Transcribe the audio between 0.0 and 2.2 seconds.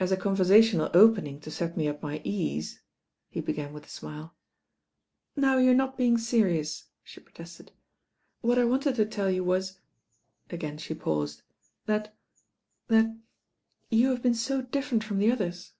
"As a conversational opening to set me at my